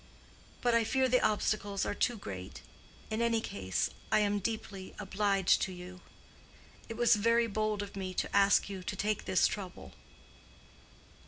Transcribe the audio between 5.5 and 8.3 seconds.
to you. It was very bold of me